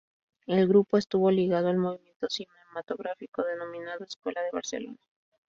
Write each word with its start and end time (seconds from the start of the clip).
El 0.47 0.67
grupo 0.67 0.97
estuvo 0.97 1.29
ligado 1.29 1.67
al 1.67 1.77
movimiento 1.77 2.27
cinematográfico 2.27 3.43
denominado 3.43 4.03
Escuela 4.03 4.41
de 4.41 4.49
Barcelona. 4.51 4.97